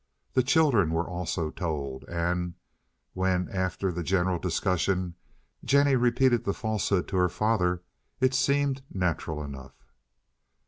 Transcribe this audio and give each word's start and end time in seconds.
The 0.33 0.41
children 0.41 0.89
were 0.89 1.07
also 1.07 1.51
told, 1.51 2.05
and 2.05 2.55
when, 3.13 3.47
after 3.49 3.91
the 3.91 4.01
general 4.01 4.39
discussion, 4.39 5.13
Jennie 5.63 5.95
repeated 5.95 6.43
the 6.43 6.55
falsehood 6.55 7.07
to 7.09 7.17
her 7.17 7.29
father 7.29 7.83
it 8.19 8.33
seemed 8.33 8.81
natural 8.91 9.43
enough. 9.43 9.85